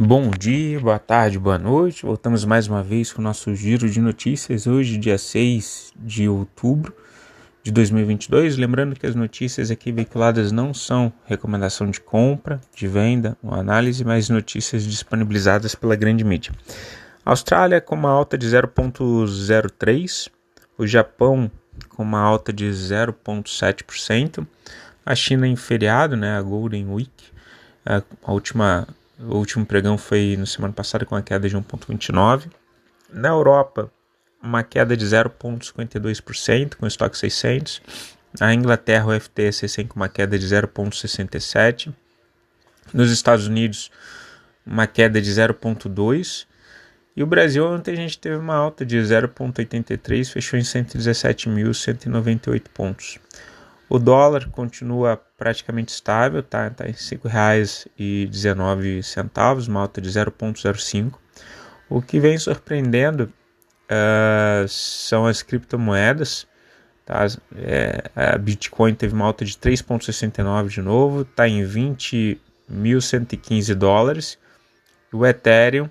Bom 0.00 0.30
dia, 0.30 0.78
boa 0.78 1.00
tarde, 1.00 1.40
boa 1.40 1.58
noite. 1.58 2.06
Voltamos 2.06 2.44
mais 2.44 2.68
uma 2.68 2.84
vez 2.84 3.12
com 3.12 3.20
o 3.20 3.24
nosso 3.24 3.52
giro 3.52 3.90
de 3.90 4.00
notícias. 4.00 4.64
Hoje, 4.64 4.96
dia 4.96 5.18
6 5.18 5.92
de 5.96 6.28
outubro 6.28 6.94
de 7.64 7.72
2022. 7.72 8.56
Lembrando 8.56 8.94
que 8.94 9.04
as 9.04 9.16
notícias 9.16 9.72
aqui 9.72 9.90
veiculadas 9.90 10.52
não 10.52 10.72
são 10.72 11.12
recomendação 11.26 11.90
de 11.90 12.00
compra, 12.00 12.60
de 12.76 12.86
venda 12.86 13.36
ou 13.42 13.52
análise, 13.52 14.04
mas 14.04 14.28
notícias 14.28 14.84
disponibilizadas 14.84 15.74
pela 15.74 15.96
grande 15.96 16.22
mídia. 16.22 16.52
Austrália 17.24 17.80
com 17.80 17.96
uma 17.96 18.10
alta 18.12 18.38
de 18.38 18.46
0,03%, 18.46 20.30
o 20.78 20.86
Japão 20.86 21.50
com 21.88 22.04
uma 22.04 22.20
alta 22.20 22.52
de 22.52 22.66
0,7%, 22.66 24.46
a 25.04 25.14
China 25.16 25.48
em 25.48 25.56
feriado, 25.56 26.16
né, 26.16 26.36
a 26.36 26.42
Golden 26.42 26.86
Week, 26.86 27.10
a 27.84 28.32
última 28.32 28.86
o 29.18 29.36
último 29.36 29.66
pregão 29.66 29.98
foi 29.98 30.36
na 30.38 30.46
semana 30.46 30.72
passada 30.72 31.04
com 31.04 31.14
uma 31.14 31.22
queda 31.22 31.48
de 31.48 31.56
1,29%. 31.56 32.50
Na 33.12 33.28
Europa, 33.28 33.90
uma 34.42 34.62
queda 34.62 34.96
de 34.96 35.04
0,52% 35.04 36.76
com 36.76 36.84
o 36.84 36.88
estoque 36.88 37.18
600. 37.18 37.82
Na 38.38 38.54
Inglaterra, 38.54 39.06
o 39.06 39.20
FTSE 39.20 39.84
com 39.84 39.96
uma 39.96 40.08
queda 40.08 40.38
de 40.38 40.46
0,67%. 40.46 41.92
Nos 42.92 43.10
Estados 43.10 43.46
Unidos, 43.46 43.90
uma 44.64 44.86
queda 44.86 45.20
de 45.20 45.30
0,2%. 45.30 46.46
E 47.16 47.22
o 47.22 47.26
Brasil, 47.26 47.66
ontem 47.66 47.92
a 47.92 47.96
gente 47.96 48.16
teve 48.16 48.36
uma 48.36 48.54
alta 48.54 48.86
de 48.86 48.96
0,83, 48.96 50.30
fechou 50.30 50.56
em 50.56 50.62
117.198 50.62 52.62
pontos. 52.72 53.18
O 53.88 53.98
dólar 53.98 54.50
continua 54.50 55.16
praticamente 55.38 55.90
estável, 55.92 56.42
tá, 56.42 56.68
tá 56.68 56.86
em 56.86 56.92
R$ 56.92 56.98
5,19, 56.98 59.68
uma 59.68 59.80
alta 59.80 59.98
de 60.00 60.10
0,05. 60.10 61.14
O 61.88 62.02
que 62.02 62.20
vem 62.20 62.36
surpreendendo 62.36 63.32
uh, 63.88 64.68
são 64.68 65.24
as 65.26 65.42
criptomoedas. 65.42 66.46
Tá? 67.06 67.26
É, 67.56 68.10
a 68.14 68.36
Bitcoin 68.36 68.94
teve 68.94 69.14
uma 69.14 69.24
alta 69.24 69.42
de 69.44 69.54
3,69 69.54 70.68
de 70.68 70.82
novo, 70.82 71.22
está 71.22 71.48
em 71.48 71.62
20.115 71.62 73.74
dólares. 73.74 74.38
O 75.10 75.24
Ethereum, 75.24 75.88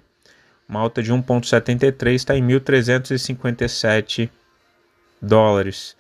uma 0.70 0.80
alta 0.80 1.02
de 1.02 1.12
1,73, 1.12 2.14
está 2.14 2.38
em 2.38 2.46
1.357 2.46 4.30
dólares. 5.20 5.98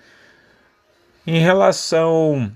Em 1.29 1.39
relação 1.39 2.49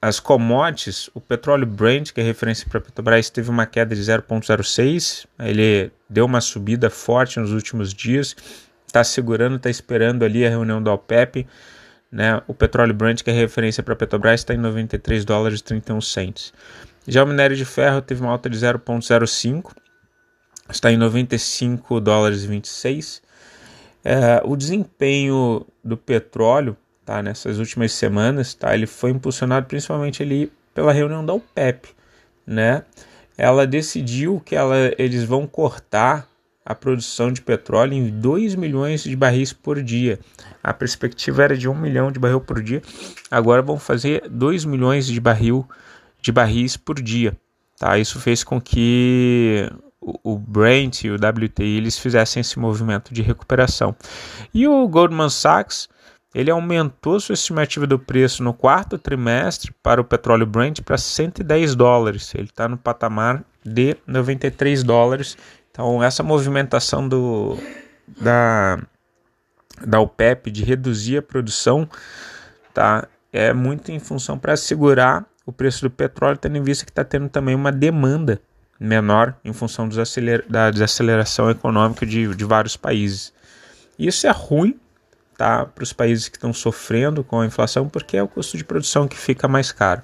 às 0.00 0.20
commodities, 0.20 1.10
o 1.14 1.20
petróleo 1.20 1.66
Brent, 1.66 2.12
que 2.12 2.20
é 2.20 2.22
referência 2.22 2.64
para 2.68 2.78
a 2.78 2.80
Petrobras, 2.80 3.28
teve 3.28 3.50
uma 3.50 3.66
queda 3.66 3.92
de 3.92 4.00
0,06. 4.00 5.26
Ele 5.40 5.90
deu 6.08 6.24
uma 6.24 6.40
subida 6.40 6.88
forte 6.88 7.40
nos 7.40 7.50
últimos 7.50 7.92
dias. 7.92 8.36
Está 8.86 9.02
segurando, 9.02 9.56
está 9.56 9.68
esperando 9.68 10.24
ali 10.24 10.46
a 10.46 10.48
reunião 10.48 10.80
da 10.80 10.92
OPEP. 10.92 11.44
Né? 12.08 12.40
O 12.46 12.54
petróleo 12.54 12.94
Brent, 12.94 13.24
que 13.24 13.30
é 13.30 13.32
referência 13.32 13.82
para 13.82 13.94
a 13.94 13.96
Petrobras, 13.96 14.38
está 14.38 14.54
em 14.54 14.58
93 14.58 15.24
dólares 15.24 15.58
e 15.58 15.64
31 15.64 16.00
cents. 16.02 16.54
Já 17.08 17.24
o 17.24 17.26
minério 17.26 17.56
de 17.56 17.64
ferro 17.64 18.00
teve 18.00 18.20
uma 18.20 18.30
alta 18.30 18.48
de 18.48 18.56
0,05, 18.56 19.72
está 20.70 20.92
em 20.92 20.96
95 20.96 22.00
dólares 22.00 22.44
e 22.44 22.46
26. 22.46 23.20
É, 24.04 24.40
o 24.44 24.54
desempenho 24.54 25.66
do 25.82 25.96
petróleo 25.96 26.76
tá, 27.12 27.22
nessas 27.22 27.58
últimas 27.58 27.92
semanas, 27.92 28.54
tá, 28.54 28.74
ele 28.74 28.86
foi 28.86 29.10
impulsionado 29.10 29.66
principalmente 29.66 30.22
ali 30.22 30.50
pela 30.74 30.92
reunião 30.92 31.24
da 31.24 31.34
OPEP, 31.34 31.90
né? 32.46 32.84
Ela 33.36 33.66
decidiu 33.66 34.40
que 34.40 34.56
ela, 34.56 34.76
eles 34.96 35.24
vão 35.24 35.46
cortar 35.46 36.26
a 36.64 36.74
produção 36.74 37.30
de 37.30 37.42
petróleo 37.42 37.92
em 37.92 38.08
2 38.08 38.54
milhões 38.54 39.02
de 39.02 39.14
barris 39.14 39.52
por 39.52 39.82
dia. 39.82 40.18
A 40.62 40.72
perspectiva 40.72 41.42
era 41.42 41.56
de 41.56 41.68
1 41.68 41.74
milhão 41.74 42.10
de 42.10 42.18
barril 42.18 42.40
por 42.40 42.62
dia, 42.62 42.80
agora 43.30 43.60
vão 43.60 43.78
fazer 43.78 44.26
2 44.30 44.64
milhões 44.64 45.06
de 45.06 45.20
barril 45.20 45.68
de 46.20 46.32
barris 46.32 46.78
por 46.78 47.00
dia. 47.02 47.36
Tá? 47.78 47.98
Isso 47.98 48.18
fez 48.20 48.42
com 48.42 48.58
que 48.58 49.70
o 50.00 50.38
Brent 50.38 51.04
e 51.04 51.10
o 51.10 51.16
WTI 51.16 51.76
eles 51.76 51.98
fizessem 51.98 52.40
esse 52.40 52.58
movimento 52.58 53.12
de 53.12 53.20
recuperação. 53.20 53.94
E 54.54 54.66
o 54.66 54.88
Goldman 54.88 55.28
Sachs 55.28 55.88
ele 56.34 56.50
aumentou 56.50 57.20
sua 57.20 57.34
estimativa 57.34 57.86
do 57.86 57.98
preço 57.98 58.42
no 58.42 58.54
quarto 58.54 58.96
trimestre 58.96 59.72
para 59.82 60.00
o 60.00 60.04
petróleo 60.04 60.46
Brent 60.46 60.80
para 60.80 60.96
110 60.96 61.74
dólares. 61.74 62.34
Ele 62.34 62.44
está 62.44 62.66
no 62.66 62.78
patamar 62.78 63.44
de 63.64 63.96
93 64.06 64.82
dólares. 64.82 65.36
Então, 65.70 66.02
essa 66.02 66.22
movimentação 66.22 67.06
do, 67.06 67.58
da, 68.20 68.78
da 69.86 70.00
OPEP 70.00 70.50
de 70.50 70.64
reduzir 70.64 71.18
a 71.18 71.22
produção 71.22 71.88
tá, 72.72 73.06
é 73.30 73.52
muito 73.52 73.92
em 73.92 73.98
função 73.98 74.38
para 74.38 74.56
segurar 74.56 75.26
o 75.44 75.52
preço 75.52 75.82
do 75.82 75.90
petróleo, 75.90 76.38
tendo 76.38 76.56
em 76.56 76.62
vista 76.62 76.84
que 76.84 76.90
está 76.90 77.04
tendo 77.04 77.28
também 77.28 77.54
uma 77.54 77.72
demanda 77.72 78.40
menor 78.80 79.34
em 79.44 79.52
função 79.52 79.88
da 80.48 80.70
desaceleração 80.70 81.50
econômica 81.50 82.06
de, 82.06 82.34
de 82.34 82.44
vários 82.44 82.76
países. 82.76 83.32
Isso 83.98 84.26
é 84.26 84.30
ruim 84.30 84.78
tá, 85.42 85.66
para 85.66 85.82
os 85.82 85.92
países 85.92 86.28
que 86.28 86.36
estão 86.36 86.52
sofrendo 86.52 87.24
com 87.24 87.40
a 87.40 87.46
inflação, 87.46 87.88
porque 87.88 88.16
é 88.16 88.22
o 88.22 88.28
custo 88.28 88.56
de 88.56 88.62
produção 88.62 89.08
que 89.08 89.16
fica 89.16 89.48
mais 89.48 89.72
caro. 89.72 90.02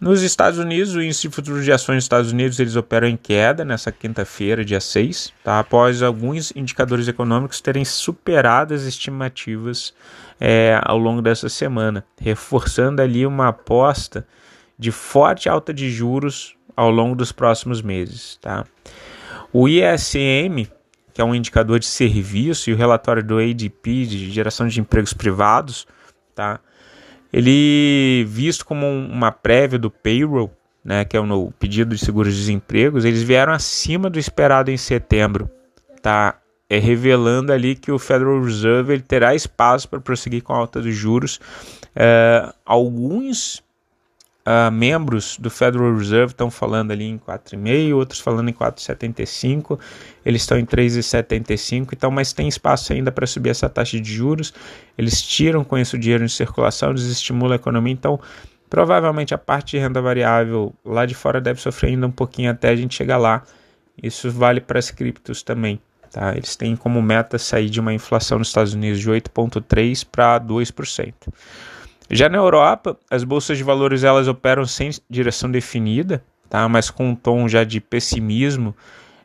Nos 0.00 0.22
Estados 0.22 0.60
Unidos, 0.60 0.94
o 0.94 1.02
índice 1.02 1.22
de 1.22 1.34
futuros 1.34 1.64
de 1.64 1.72
ações 1.72 1.96
dos 1.96 2.04
Estados 2.04 2.30
Unidos 2.30 2.60
eles 2.60 2.76
operam 2.76 3.08
em 3.08 3.16
queda 3.16 3.64
nessa 3.64 3.90
quinta-feira, 3.90 4.64
dia 4.64 4.80
6, 4.80 5.32
tá? 5.42 5.58
após 5.58 6.02
alguns 6.02 6.52
indicadores 6.54 7.08
econômicos 7.08 7.60
terem 7.60 7.84
superado 7.84 8.74
as 8.74 8.82
estimativas 8.82 9.92
é, 10.40 10.80
ao 10.84 10.98
longo 10.98 11.20
dessa 11.20 11.48
semana, 11.48 12.04
reforçando 12.20 13.02
ali 13.02 13.26
uma 13.26 13.48
aposta 13.48 14.24
de 14.78 14.92
forte 14.92 15.48
alta 15.48 15.74
de 15.74 15.90
juros 15.90 16.54
ao 16.76 16.90
longo 16.90 17.16
dos 17.16 17.32
próximos 17.32 17.82
meses. 17.82 18.38
Tá? 18.40 18.64
O 19.52 19.68
ISM 19.68 20.68
que 21.12 21.20
é 21.20 21.24
um 21.24 21.34
indicador 21.34 21.78
de 21.78 21.86
serviço, 21.86 22.70
e 22.70 22.72
o 22.72 22.76
relatório 22.76 23.22
do 23.22 23.38
ADP, 23.38 24.06
de 24.06 24.30
geração 24.30 24.66
de 24.66 24.80
empregos 24.80 25.12
privados, 25.12 25.86
tá? 26.34 26.60
ele 27.32 28.24
visto 28.28 28.66
como 28.66 28.86
uma 28.86 29.32
prévia 29.32 29.78
do 29.78 29.90
payroll, 29.90 30.52
né, 30.84 31.04
que 31.04 31.16
é 31.16 31.20
o 31.20 31.52
pedido 31.52 31.94
de 31.94 32.04
seguro-desemprego, 32.04 32.98
eles 32.98 33.22
vieram 33.22 33.52
acima 33.52 34.10
do 34.10 34.18
esperado 34.18 34.70
em 34.70 34.76
setembro, 34.76 35.48
tá? 36.02 36.38
É 36.68 36.78
revelando 36.78 37.52
ali 37.52 37.74
que 37.74 37.92
o 37.92 37.98
Federal 37.98 38.42
Reserve 38.42 38.94
ele 38.94 39.02
terá 39.02 39.34
espaço 39.34 39.88
para 39.88 40.00
prosseguir 40.00 40.42
com 40.42 40.54
a 40.54 40.56
alta 40.56 40.80
dos 40.80 40.94
juros. 40.94 41.38
É, 41.94 42.50
alguns 42.64 43.62
uh, 44.46 44.70
membros 44.70 45.36
do 45.38 45.50
Federal 45.50 45.96
Reserve 45.96 46.32
estão 46.32 46.50
falando 46.50 46.90
ali 46.90 47.04
em 47.04 47.18
4,5, 47.18 47.94
outros 47.94 48.20
falando 48.20 48.48
em 48.48 48.52
4,75, 48.52 49.78
eles 50.24 50.42
estão 50.42 50.58
em 50.58 50.66
3,75, 50.66 51.90
então, 51.92 52.10
mas 52.10 52.32
tem 52.32 52.48
espaço 52.48 52.92
ainda 52.92 53.10
para 53.10 53.26
subir 53.26 53.50
essa 53.50 53.68
taxa 53.68 54.00
de 54.00 54.12
juros. 54.12 54.52
Eles 54.96 55.22
tiram 55.22 55.64
com 55.64 55.78
isso 55.78 55.96
o 55.96 55.98
dinheiro 55.98 56.24
de 56.24 56.32
circulação, 56.32 56.94
desestimulam 56.94 57.52
a 57.52 57.56
economia, 57.56 57.92
então 57.92 58.20
provavelmente 58.68 59.34
a 59.34 59.38
parte 59.38 59.72
de 59.72 59.78
renda 59.78 60.00
variável 60.00 60.74
lá 60.84 61.04
de 61.04 61.14
fora 61.14 61.40
deve 61.40 61.60
sofrer 61.60 61.90
ainda 61.90 62.06
um 62.06 62.10
pouquinho 62.10 62.50
até 62.50 62.70
a 62.70 62.76
gente 62.76 62.94
chegar 62.94 63.18
lá. 63.18 63.42
Isso 64.02 64.30
vale 64.30 64.60
para 64.60 64.78
as 64.78 64.90
criptos 64.90 65.42
também. 65.42 65.80
Tá? 66.10 66.34
Eles 66.36 66.56
têm 66.56 66.76
como 66.76 67.00
meta 67.00 67.38
sair 67.38 67.70
de 67.70 67.80
uma 67.80 67.92
inflação 67.92 68.38
nos 68.38 68.48
Estados 68.48 68.74
Unidos 68.74 69.00
de 69.00 69.10
8,3% 69.10 70.06
para 70.10 70.38
2%. 70.40 71.14
Já 72.10 72.28
na 72.28 72.38
Europa, 72.38 72.96
as 73.10 73.24
bolsas 73.24 73.56
de 73.56 73.64
valores 73.64 74.04
elas 74.04 74.28
operam 74.28 74.66
sem 74.66 74.90
direção 75.08 75.50
definida, 75.50 76.22
tá? 76.48 76.68
mas 76.68 76.90
com 76.90 77.10
um 77.10 77.14
tom 77.14 77.48
já 77.48 77.64
de 77.64 77.80
pessimismo 77.80 78.74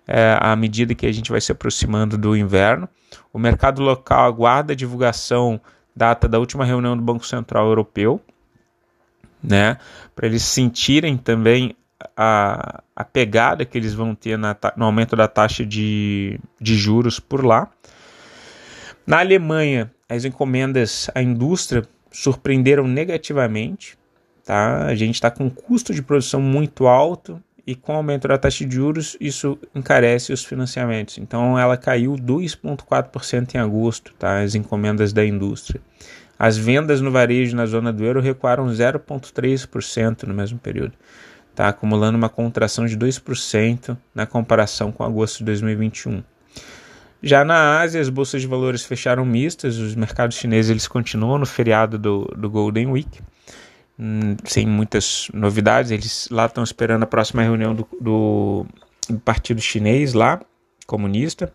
é, 0.07 0.38
à 0.39 0.56
medida 0.56 0.95
que 0.95 1.06
a 1.06 1.12
gente 1.12 1.31
vai 1.31 1.41
se 1.41 1.51
aproximando 1.51 2.18
do 2.18 2.35
inverno. 2.35 2.88
O 3.33 3.39
mercado 3.39 3.81
local 3.81 4.25
aguarda 4.25 4.74
a 4.74 4.75
divulgação 4.75 5.59
data 5.95 6.27
da 6.27 6.39
última 6.39 6.63
reunião 6.63 6.95
do 6.95 7.03
Banco 7.03 7.25
Central 7.25 7.68
Europeu, 7.68 8.21
né? 9.44 9.77
para 10.15 10.27
eles 10.27 10.44
sentirem 10.44 11.18
também 11.18 11.75
a, 12.15 12.81
a 12.95 13.03
pegada 13.03 13.65
que 13.65 13.77
eles 13.77 13.94
vão 13.94 14.13
ter 14.13 14.38
na, 14.38 14.56
no 14.75 14.85
aumento 14.85 15.15
da 15.15 15.27
taxa 15.27 15.65
de, 15.65 16.39
de 16.62 16.75
juros 16.75 17.19
por 17.19 17.44
lá. 17.44 17.69
Na 19.06 19.19
Alemanha, 19.19 19.91
as 20.07 20.25
encomendas 20.25 21.09
à 21.15 21.21
indústria 21.21 21.83
surpreenderam 22.17 22.87
negativamente. 22.87 23.97
Tá? 24.43 24.85
A 24.85 24.95
gente 24.95 25.15
está 25.15 25.29
com 25.29 25.45
um 25.45 25.49
custo 25.49 25.93
de 25.93 26.01
produção 26.01 26.41
muito 26.41 26.87
alto 26.87 27.41
e 27.65 27.75
com 27.75 27.93
o 27.93 27.97
aumento 27.97 28.27
da 28.27 28.37
taxa 28.37 28.65
de 28.65 28.75
juros 28.75 29.15
isso 29.19 29.57
encarece 29.75 30.33
os 30.33 30.43
financiamentos. 30.43 31.19
Então 31.19 31.59
ela 31.59 31.77
caiu 31.77 32.13
2,4% 32.13 33.53
em 33.53 33.59
agosto, 33.59 34.13
tá? 34.17 34.39
as 34.39 34.55
encomendas 34.55 35.13
da 35.13 35.23
indústria. 35.23 35.79
As 36.39 36.57
vendas 36.57 37.01
no 37.01 37.11
varejo 37.11 37.55
na 37.55 37.65
zona 37.65 37.93
do 37.93 38.03
euro 38.03 38.19
recuaram 38.19 38.65
0,3% 38.65 40.23
no 40.23 40.33
mesmo 40.33 40.57
período. 40.57 40.93
está 41.51 41.67
acumulando 41.67 42.17
uma 42.17 42.29
contração 42.29 42.85
de 42.85 42.97
2% 42.97 43.97
na 44.13 44.25
comparação 44.25 44.91
com 44.91 45.03
agosto 45.03 45.39
de 45.39 45.45
2021. 45.45 46.23
Já 47.21 47.43
na 47.43 47.79
Ásia, 47.79 47.99
as 47.99 48.09
bolsas 48.09 48.41
de 48.41 48.47
valores 48.47 48.83
fecharam 48.83 49.25
mistas, 49.25 49.77
os 49.77 49.95
mercados 49.95 50.37
chineses 50.37 50.69
eles 50.69 50.87
continuam 50.87 51.39
no 51.39 51.45
feriado 51.45 51.97
do, 51.97 52.25
do 52.37 52.49
Golden 52.49 52.87
Week, 52.87 53.19
hum, 53.99 54.35
sem 54.45 54.67
muitas 54.67 55.29
novidades. 55.33 55.91
Eles 55.91 56.27
lá 56.29 56.45
estão 56.45 56.63
esperando 56.63 57.03
a 57.03 57.07
próxima 57.07 57.41
reunião 57.41 57.73
do, 57.73 57.87
do, 57.99 58.65
do 59.09 59.19
Partido 59.19 59.59
Chinês, 59.59 60.13
lá, 60.13 60.39
comunista, 60.85 61.51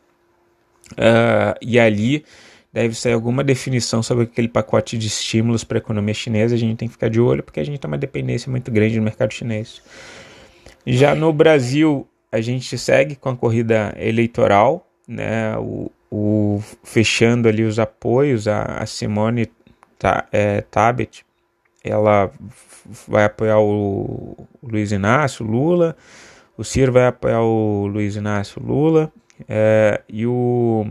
uh, 0.93 1.57
e 1.61 1.79
ali 1.79 2.25
deve 2.73 2.95
sair 2.95 3.13
alguma 3.13 3.45
definição 3.45 4.03
sobre 4.03 4.25
aquele 4.25 4.49
pacote 4.49 4.99
de 4.99 5.07
estímulos 5.07 5.63
para 5.63 5.79
a 5.79 5.81
economia 5.81 6.15
chinesa. 6.15 6.57
A 6.57 6.59
gente 6.59 6.77
tem 6.77 6.89
que 6.89 6.93
ficar 6.93 7.09
de 7.09 7.21
olho 7.21 7.43
porque 7.43 7.61
a 7.61 7.65
gente 7.65 7.79
tem 7.79 7.89
uma 7.89 7.99
dependência 7.99 8.51
muito 8.51 8.71
grande 8.71 8.97
no 8.97 9.03
mercado 9.03 9.33
chinês. 9.33 9.81
Já 10.85 11.15
no 11.15 11.33
Brasil, 11.33 12.09
a 12.33 12.41
gente 12.41 12.77
segue 12.77 13.15
com 13.15 13.29
a 13.29 13.37
corrida 13.37 13.95
eleitoral 13.97 14.89
né, 15.13 15.57
o, 15.59 15.91
o, 16.11 16.63
fechando 16.83 17.49
ali 17.49 17.63
os 17.65 17.79
apoios, 17.79 18.49
a, 18.49 18.63
a 18.63 18.87
Simone 18.87 19.51
tá, 19.99 20.27
é, 20.33 20.63
Tabet, 20.63 21.25
ela 21.85 22.31
vai 23.07 23.25
apoiar 23.25 23.61
o, 23.61 24.49
Luiz 24.63 24.93
Inácio 24.93 25.45
Lula, 25.45 25.97
o 26.57 26.65
Ciro 26.65 26.93
vai 26.93 27.07
apoiar 27.07 27.43
o 27.43 27.87
Luiz 27.87 28.17
Inácio 28.17 28.63
Lula 28.63 29.13
é, 29.49 30.01
e, 30.09 30.27
o, 30.27 30.87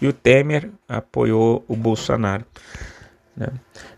e 0.00 0.06
o 0.06 0.12
Temer 0.12 0.70
apoiou 0.88 1.64
o 1.66 1.74
Bolsonaro. 1.74 2.44
Né? 3.36 3.48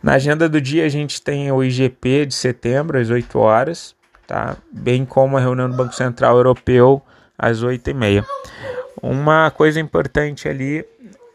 Na 0.03 0.15
agenda 0.15 0.49
do 0.49 0.61
dia 0.61 0.85
a 0.85 0.89
gente 0.89 1.21
tem 1.21 1.51
o 1.51 1.63
IGP 1.63 2.27
de 2.27 2.35
setembro 2.35 2.99
às 2.99 3.11
8 3.11 3.39
horas, 3.39 3.95
tá? 4.27 4.57
bem 4.71 5.05
como 5.05 5.37
a 5.37 5.41
reunião 5.41 5.69
do 5.69 5.77
Banco 5.77 5.95
Central 5.95 6.37
Europeu 6.37 7.03
às 7.37 7.63
8 7.63 7.91
e 7.91 7.95
meia. 7.95 8.27
Uma 9.07 9.51
coisa 9.51 9.79
importante 9.79 10.49
ali 10.49 10.83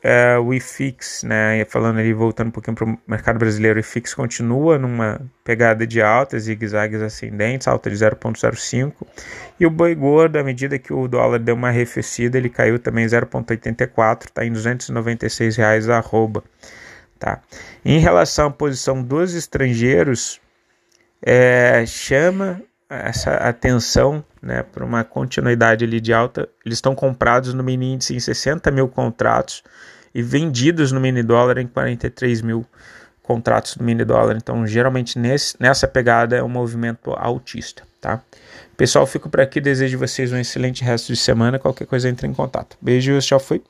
é 0.02 0.40
o 0.40 0.52
IFIX, 0.52 1.22
né? 1.22 1.64
Falando 1.66 2.00
ali, 2.00 2.12
voltando 2.14 2.48
um 2.48 2.52
pouquinho 2.52 2.76
para 2.76 2.86
o 2.86 2.98
mercado 3.08 3.38
brasileiro, 3.38 3.78
o 3.78 3.80
IFIX 3.80 4.16
continua 4.16 4.80
numa 4.80 5.22
pegada 5.44 5.86
de 5.86 6.02
alta, 6.02 6.40
zigue-zagues 6.40 7.00
ascendentes, 7.00 7.68
alta 7.68 7.92
de 7.92 7.96
0,05. 7.96 9.06
E 9.60 9.68
o 9.68 9.70
boi 9.70 9.94
gordo, 9.94 10.38
à 10.38 10.44
medida 10.44 10.80
que 10.80 10.92
o 10.92 11.08
dólar 11.08 11.38
deu 11.38 11.54
uma 11.54 11.68
arrefecida, 11.68 12.40
ele 12.40 12.50
caiu 12.50 12.80
também 12.80 13.06
0,84, 13.06 14.26
está 14.26 14.44
em 14.44 14.52
296 14.52 15.56
reais 15.56 15.88
arroba. 15.90 16.44
Tá? 17.20 17.40
Em 17.86 18.00
relação 18.00 18.48
à 18.48 18.52
posição 18.52 19.04
dos 19.04 19.36
estrangeiros, 19.36 20.42
é, 21.22 21.86
chama 21.86 22.64
essa 22.90 23.36
atenção 23.36 24.24
né, 24.42 24.64
para 24.64 24.84
uma 24.84 25.04
continuidade 25.04 25.86
ali 25.86 26.02
de 26.02 26.12
alta. 26.12 26.50
Eles 26.66 26.78
estão 26.78 26.96
comprados 26.96 27.54
no 27.54 27.64
mini 27.64 27.94
índice 27.94 28.16
em 28.16 28.20
60 28.20 28.72
mil 28.72 28.88
contratos 28.88 29.64
e 30.14 30.24
vendidos 30.24 30.92
no 30.92 31.00
mini 31.00 31.22
dólar 31.22 31.60
em 31.60 31.68
43 31.68 32.42
mil 32.42 32.66
contratos 33.22 33.76
do 33.76 33.84
mini 33.84 34.04
dólar. 34.04 34.36
Então, 34.38 34.66
geralmente 34.66 35.20
nesse, 35.20 35.56
nessa 35.60 35.88
pegada 35.88 36.36
é 36.36 36.44
um 36.44 36.50
movimento 36.50 37.12
altista. 37.12 37.84
Tá? 38.02 38.22
Pessoal, 38.76 39.06
fico 39.06 39.30
por 39.30 39.42
aqui. 39.42 39.62
Desejo 39.62 40.00
vocês 40.00 40.32
um 40.32 40.38
excelente 40.38 40.84
resto 40.84 41.14
de 41.14 41.18
semana. 41.18 41.60
Qualquer 41.60 41.86
coisa 41.86 42.10
entre 42.10 42.28
em 42.28 42.34
contato. 42.34 42.76
Beijos, 42.82 43.26
tchau, 43.26 43.40
fui. 43.40 43.62